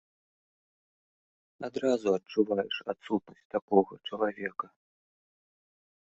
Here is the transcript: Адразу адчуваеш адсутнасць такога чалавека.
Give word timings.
Адразу 1.67 2.07
адчуваеш 2.17 2.77
адсутнасць 2.93 3.43
такога 3.57 3.93
чалавека. 4.09 4.67